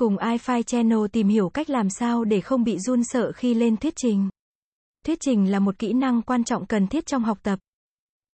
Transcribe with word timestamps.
Cùng 0.00 0.16
iFi 0.16 0.62
Channel 0.62 0.98
tìm 1.12 1.28
hiểu 1.28 1.48
cách 1.48 1.70
làm 1.70 1.90
sao 1.90 2.24
để 2.24 2.40
không 2.40 2.64
bị 2.64 2.78
run 2.78 3.04
sợ 3.04 3.32
khi 3.32 3.54
lên 3.54 3.76
thuyết 3.76 3.94
trình. 3.96 4.28
Thuyết 5.06 5.18
trình 5.20 5.50
là 5.50 5.58
một 5.58 5.78
kỹ 5.78 5.92
năng 5.92 6.22
quan 6.22 6.44
trọng 6.44 6.66
cần 6.66 6.86
thiết 6.86 7.06
trong 7.06 7.22
học 7.22 7.38
tập, 7.42 7.58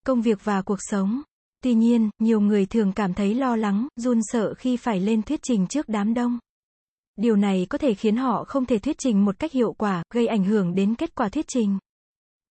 công 0.05 0.21
việc 0.21 0.39
và 0.43 0.61
cuộc 0.61 0.77
sống. 0.79 1.21
Tuy 1.63 1.73
nhiên, 1.73 2.09
nhiều 2.19 2.39
người 2.39 2.65
thường 2.65 2.93
cảm 2.93 3.13
thấy 3.13 3.35
lo 3.35 3.55
lắng, 3.55 3.87
run 3.95 4.19
sợ 4.23 4.53
khi 4.53 4.77
phải 4.77 4.99
lên 4.99 5.21
thuyết 5.21 5.39
trình 5.43 5.67
trước 5.67 5.89
đám 5.89 6.13
đông. 6.13 6.39
Điều 7.15 7.35
này 7.35 7.67
có 7.69 7.77
thể 7.77 7.93
khiến 7.93 8.17
họ 8.17 8.43
không 8.47 8.65
thể 8.65 8.79
thuyết 8.79 8.95
trình 8.99 9.25
một 9.25 9.39
cách 9.39 9.51
hiệu 9.51 9.73
quả, 9.73 10.03
gây 10.13 10.27
ảnh 10.27 10.43
hưởng 10.43 10.75
đến 10.75 10.95
kết 10.95 11.15
quả 11.15 11.29
thuyết 11.29 11.45
trình. 11.47 11.77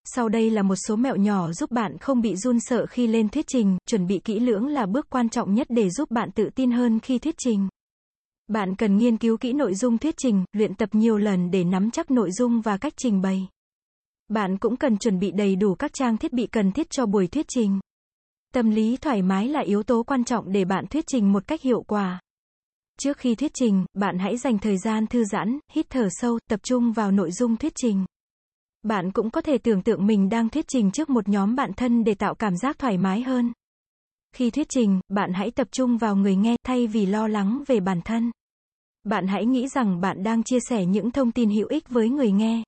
Sau 0.05 0.29
đây 0.29 0.51
là 0.51 0.63
một 0.63 0.77
số 0.89 0.97
mẹo 0.97 1.17
nhỏ 1.17 1.53
giúp 1.53 1.71
bạn 1.71 1.99
không 1.99 2.21
bị 2.21 2.37
run 2.37 2.61
sợ 2.61 2.87
khi 2.87 3.07
lên 3.07 3.29
thuyết 3.29 3.45
trình, 3.49 3.79
chuẩn 3.87 4.07
bị 4.07 4.19
kỹ 4.25 4.41
lưỡng 4.41 4.67
là 4.67 4.87
bước 4.87 5.07
quan 5.11 5.29
trọng 5.29 5.55
nhất 5.55 5.67
để 5.71 5.91
giúp 5.91 6.11
bạn 6.11 6.31
tự 6.35 6.51
tin 6.55 6.71
hơn 6.71 7.01
khi 7.01 7.19
thuyết 7.19 7.35
trình. 7.39 7.69
Bạn 8.49 8.75
cần 8.77 8.97
nghiên 8.97 9.17
cứu 9.17 9.37
kỹ 9.37 9.53
nội 9.53 9.75
dung 9.75 9.99
thuyết 9.99 10.15
trình, 10.17 10.45
luyện 10.53 10.75
tập 10.75 10.89
nhiều 10.93 11.17
lần 11.17 11.51
để 11.51 11.65
nắm 11.65 11.91
chắc 11.91 12.11
nội 12.11 12.31
dung 12.33 12.61
và 12.61 12.77
cách 12.77 12.93
trình 12.97 13.21
bày. 13.21 13.49
Bạn 14.29 14.59
cũng 14.59 14.77
cần 14.77 14.99
chuẩn 14.99 15.19
bị 15.19 15.31
đầy 15.31 15.57
đủ 15.57 15.75
các 15.75 15.93
trang 15.95 16.17
thiết 16.17 16.33
bị 16.33 16.47
cần 16.47 16.73
thiết 16.73 16.91
cho 16.91 17.07
buổi 17.07 17.27
thuyết 17.27 17.47
trình. 17.49 17.81
Tâm 18.55 18.71
lý 18.71 18.97
thoải 18.97 19.23
mái 19.23 19.49
là 19.49 19.61
yếu 19.61 19.83
tố 19.83 20.03
quan 20.03 20.25
trọng 20.25 20.53
để 20.53 20.65
bạn 20.65 20.87
thuyết 20.87 21.05
trình 21.07 21.33
một 21.33 21.47
cách 21.47 21.63
hiệu 21.63 21.83
quả. 21.83 22.21
Trước 22.99 23.19
khi 23.19 23.35
thuyết 23.35 23.51
trình, 23.55 23.85
bạn 23.95 24.19
hãy 24.19 24.37
dành 24.37 24.59
thời 24.59 24.79
gian 24.79 25.07
thư 25.07 25.25
giãn, 25.25 25.59
hít 25.73 25.87
thở 25.91 26.09
sâu, 26.11 26.39
tập 26.49 26.61
trung 26.63 26.93
vào 26.93 27.11
nội 27.11 27.31
dung 27.33 27.57
thuyết 27.57 27.73
trình. 27.77 28.05
Bạn 28.83 29.13
cũng 29.13 29.31
có 29.31 29.41
thể 29.41 29.59
tưởng 29.59 29.83
tượng 29.83 30.07
mình 30.07 30.29
đang 30.29 30.49
thuyết 30.49 30.65
trình 30.69 30.91
trước 30.91 31.11
một 31.11 31.29
nhóm 31.29 31.55
bạn 31.55 31.73
thân 31.77 32.05
để 32.05 32.15
tạo 32.15 32.35
cảm 32.35 32.57
giác 32.57 32.79
thoải 32.79 32.99
mái 32.99 33.23
hơn. 33.23 33.53
Khi 34.35 34.51
thuyết 34.51 34.67
trình, 34.69 35.01
bạn 35.09 35.33
hãy 35.33 35.51
tập 35.51 35.69
trung 35.71 35.99
vào 35.99 36.17
người 36.17 36.37
nghe 36.37 36.57
thay 36.67 36.87
vì 36.87 37.07
lo 37.07 37.29
lắng 37.29 37.63
về 37.67 37.81
bản 37.81 38.01
thân. 38.05 38.31
Bạn 39.05 39.27
hãy 39.27 39.47
nghĩ 39.47 39.69
rằng 39.69 40.01
bạn 40.01 40.23
đang 40.23 40.43
chia 40.43 40.59
sẻ 40.69 40.87
những 40.87 41.11
thông 41.11 41.33
tin 41.33 41.51
hữu 41.51 41.69
ích 41.69 41.89
với 41.89 42.09
người 42.09 42.33
nghe. 42.33 42.63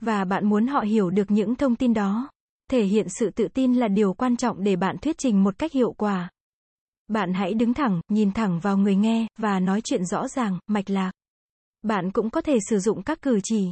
Và 0.00 0.24
bạn 0.24 0.48
muốn 0.48 0.66
họ 0.66 0.80
hiểu 0.80 1.10
được 1.10 1.30
những 1.30 1.54
thông 1.54 1.76
tin 1.76 1.94
đó. 1.94 2.30
Thể 2.70 2.84
hiện 2.84 3.06
sự 3.08 3.30
tự 3.30 3.48
tin 3.48 3.74
là 3.74 3.88
điều 3.88 4.14
quan 4.14 4.36
trọng 4.36 4.64
để 4.64 4.76
bạn 4.76 4.98
thuyết 4.98 5.18
trình 5.18 5.44
một 5.44 5.58
cách 5.58 5.72
hiệu 5.72 5.92
quả. 5.92 6.30
Bạn 7.08 7.34
hãy 7.34 7.54
đứng 7.54 7.74
thẳng, 7.74 8.00
nhìn 8.08 8.32
thẳng 8.32 8.60
vào 8.60 8.76
người 8.76 8.96
nghe, 8.96 9.26
và 9.38 9.60
nói 9.60 9.80
chuyện 9.80 10.04
rõ 10.04 10.28
ràng, 10.28 10.58
mạch 10.66 10.90
lạc. 10.90 11.12
Bạn 11.82 12.10
cũng 12.12 12.30
có 12.30 12.40
thể 12.40 12.58
sử 12.68 12.78
dụng 12.78 13.02
các 13.02 13.22
cử 13.22 13.40
chỉ, 13.42 13.68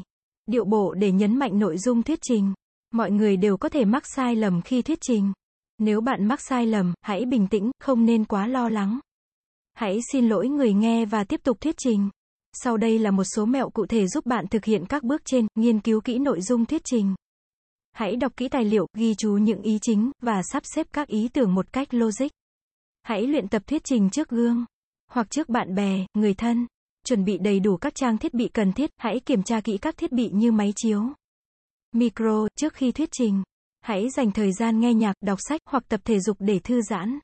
điệu 0.46 0.64
bộ 0.64 0.94
để 0.94 1.12
nhấn 1.12 1.38
mạnh 1.38 1.58
nội 1.58 1.78
dung 1.78 2.02
thuyết 2.02 2.18
trình. 2.22 2.52
Mọi 2.90 3.10
người 3.10 3.36
đều 3.36 3.56
có 3.56 3.68
thể 3.68 3.84
mắc 3.84 4.02
sai 4.06 4.36
lầm 4.36 4.62
khi 4.62 4.82
thuyết 4.82 4.98
trình. 5.00 5.32
Nếu 5.81 6.00
bạn 6.00 6.28
mắc 6.28 6.41
sai 6.41 6.67
lầm, 6.67 6.95
hãy 7.03 7.25
bình 7.25 7.47
tĩnh, 7.47 7.70
không 7.78 8.05
nên 8.05 8.25
quá 8.25 8.47
lo 8.47 8.69
lắng. 8.69 9.00
Hãy 9.73 9.98
xin 10.12 10.28
lỗi 10.28 10.48
người 10.48 10.73
nghe 10.73 11.05
và 11.05 11.25
tiếp 11.25 11.41
tục 11.45 11.61
thuyết 11.61 11.75
trình. 11.78 12.11
Sau 12.53 12.77
đây 12.77 12.98
là 12.98 13.11
một 13.11 13.25
số 13.25 13.47
mẹo 13.47 13.70
cụ 13.70 13.86
thể 13.86 14.06
giúp 14.08 14.27
bạn 14.27 14.47
thực 14.51 14.64
hiện 14.64 14.86
các 14.89 15.03
bước 15.03 15.23
trên, 15.25 15.47
nghiên 15.55 15.81
cứu 15.81 16.01
kỹ 16.01 16.19
nội 16.19 16.41
dung 16.41 16.67
thuyết 16.67 16.83
trình. 16.84 17.14
Hãy 17.92 18.17
đọc 18.17 18.33
kỹ 18.36 18.48
tài 18.48 18.64
liệu, 18.64 18.86
ghi 18.97 19.14
chú 19.19 19.33
những 19.33 19.62
ý 19.62 19.78
chính, 19.83 20.11
và 20.23 20.42
sắp 20.53 20.62
xếp 20.75 20.86
các 20.92 21.08
ý 21.08 21.28
tưởng 21.28 21.55
một 21.55 21.73
cách 21.73 21.95
logic. 21.95 22.28
Hãy 23.03 23.27
luyện 23.27 23.48
tập 23.48 23.62
thuyết 23.67 23.83
trình 23.84 24.11
trước 24.11 24.28
gương, 24.28 24.64
hoặc 25.11 25.31
trước 25.31 25.48
bạn 25.48 25.75
bè, 25.75 26.06
người 26.14 26.34
thân. 26.34 26.67
Chuẩn 27.06 27.25
bị 27.25 27.39
đầy 27.39 27.61
đủ 27.61 27.77
các 27.77 27.95
trang 27.95 28.19
thiết 28.19 28.34
bị 28.34 28.48
cần 28.48 28.73
thiết, 28.73 28.91
hãy 28.97 29.20
kiểm 29.20 29.42
tra 29.42 29.61
kỹ 29.61 29.78
các 29.78 29.97
thiết 29.97 30.12
bị 30.12 30.31
như 30.33 30.53
máy 30.53 30.73
chiếu, 30.77 31.03
micro, 31.92 32.48
trước 32.56 32.75
khi 32.75 32.92
thuyết 32.92 33.08
trình. 33.12 33.42
Hãy 33.81 34.11
dành 34.11 34.31
thời 34.33 34.53
gian 34.53 34.81
nghe 34.81 34.95
nhạc, 34.95 35.14
đọc 35.20 35.39
sách 35.48 35.61
hoặc 35.67 35.89
tập 35.89 36.00
thể 36.05 36.20
dục 36.20 36.36
để 36.41 36.59
thư 36.59 36.83
giãn. 36.83 37.19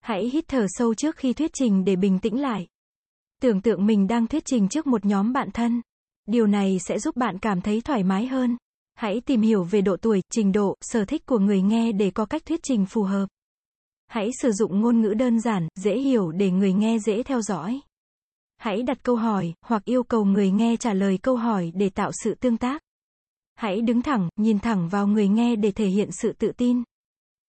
Hãy 0.00 0.30
hít 0.32 0.44
thở 0.48 0.66
sâu 0.68 0.94
trước 0.94 1.16
khi 1.16 1.32
thuyết 1.32 1.50
trình 1.54 1.84
để 1.84 1.96
bình 1.96 2.18
tĩnh 2.18 2.40
lại. 2.40 2.66
Tưởng 3.40 3.60
tượng 3.60 3.86
mình 3.86 4.06
đang 4.06 4.26
thuyết 4.26 4.42
trình 4.46 4.68
trước 4.68 4.86
một 4.86 5.04
nhóm 5.04 5.32
bạn 5.32 5.50
thân. 5.50 5.82
Điều 6.26 6.46
này 6.46 6.78
sẽ 6.78 6.98
giúp 6.98 7.16
bạn 7.16 7.38
cảm 7.38 7.60
thấy 7.60 7.80
thoải 7.80 8.02
mái 8.02 8.26
hơn. 8.26 8.56
Hãy 8.94 9.20
tìm 9.20 9.40
hiểu 9.40 9.64
về 9.64 9.80
độ 9.80 9.96
tuổi, 9.96 10.20
trình 10.30 10.52
độ, 10.52 10.76
sở 10.80 11.04
thích 11.04 11.26
của 11.26 11.38
người 11.38 11.62
nghe 11.62 11.92
để 11.92 12.10
có 12.10 12.26
cách 12.26 12.42
thuyết 12.46 12.60
trình 12.62 12.86
phù 12.86 13.02
hợp. 13.02 13.26
Hãy 14.06 14.30
sử 14.40 14.52
dụng 14.52 14.80
ngôn 14.80 15.00
ngữ 15.00 15.14
đơn 15.14 15.40
giản, 15.40 15.68
dễ 15.74 15.98
hiểu 15.98 16.30
để 16.30 16.50
người 16.50 16.72
nghe 16.72 16.98
dễ 16.98 17.22
theo 17.22 17.42
dõi. 17.42 17.80
Hãy 18.56 18.82
đặt 18.82 19.02
câu 19.02 19.16
hỏi, 19.16 19.54
hoặc 19.66 19.84
yêu 19.84 20.02
cầu 20.02 20.24
người 20.24 20.50
nghe 20.50 20.76
trả 20.76 20.94
lời 20.94 21.18
câu 21.22 21.36
hỏi 21.36 21.72
để 21.74 21.90
tạo 21.90 22.10
sự 22.24 22.34
tương 22.34 22.56
tác. 22.56 22.82
Hãy 23.62 23.80
đứng 23.80 24.02
thẳng, 24.02 24.28
nhìn 24.36 24.58
thẳng 24.58 24.88
vào 24.88 25.06
người 25.06 25.28
nghe 25.28 25.56
để 25.56 25.70
thể 25.70 25.86
hiện 25.86 26.08
sự 26.12 26.32
tự 26.32 26.52
tin. 26.56 26.82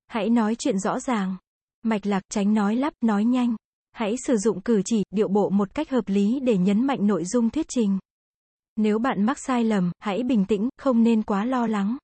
Hãy 0.07 0.29
nói 0.29 0.55
chuyện 0.59 0.79
rõ 0.79 0.99
ràng, 0.99 1.35
mạch 1.83 2.05
lạc, 2.05 2.23
tránh 2.29 2.53
nói 2.53 2.75
lắp, 2.75 2.93
nói 3.01 3.25
nhanh. 3.25 3.55
Hãy 3.91 4.15
sử 4.27 4.37
dụng 4.37 4.61
cử 4.61 4.81
chỉ, 4.85 5.03
điệu 5.11 5.27
bộ 5.27 5.49
một 5.49 5.75
cách 5.75 5.89
hợp 5.89 6.09
lý 6.09 6.39
để 6.39 6.57
nhấn 6.57 6.87
mạnh 6.87 7.07
nội 7.07 7.25
dung 7.25 7.49
thuyết 7.49 7.65
trình. 7.69 7.99
Nếu 8.75 8.99
bạn 8.99 9.23
mắc 9.23 9.39
sai 9.39 9.63
lầm, 9.63 9.91
hãy 9.99 10.23
bình 10.23 10.45
tĩnh, 10.45 10.69
không 10.77 11.03
nên 11.03 11.23
quá 11.23 11.45
lo 11.45 11.67
lắng. 11.67 11.97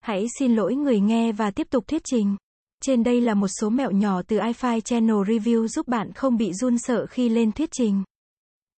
Hãy 0.00 0.26
xin 0.38 0.54
lỗi 0.54 0.74
người 0.74 1.00
nghe 1.00 1.32
và 1.32 1.50
tiếp 1.50 1.66
tục 1.70 1.84
thuyết 1.86 2.02
trình. 2.04 2.36
Trên 2.82 3.02
đây 3.02 3.20
là 3.20 3.34
một 3.34 3.48
số 3.60 3.70
mẹo 3.70 3.90
nhỏ 3.90 4.22
từ 4.22 4.38
iFi 4.38 4.80
Channel 4.80 5.16
Review 5.16 5.66
giúp 5.66 5.88
bạn 5.88 6.12
không 6.12 6.36
bị 6.36 6.52
run 6.52 6.78
sợ 6.78 7.06
khi 7.06 7.28
lên 7.28 7.52
thuyết 7.52 7.70
trình. 7.72 8.02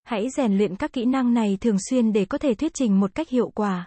Hãy 0.05 0.27
rèn 0.37 0.59
luyện 0.59 0.77
các 0.77 0.93
kỹ 0.93 1.05
năng 1.05 1.35
này 1.35 1.59
thường 1.61 1.77
xuyên 1.91 2.13
để 2.13 2.25
có 2.25 2.39
thể 2.39 2.55
thuyết 2.55 2.73
trình 2.75 3.01
một 3.01 3.15
cách 3.15 3.29
hiệu 3.29 3.51
quả. 3.55 3.87